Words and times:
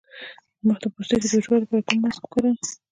د 0.59 0.61
مخ 0.67 0.77
د 0.81 0.85
پوستکي 0.93 1.27
د 1.31 1.33
وچوالي 1.37 1.61
لپاره 1.63 1.85
کوم 1.87 1.97
ماسک 2.01 2.21
وکاروم؟ 2.23 2.55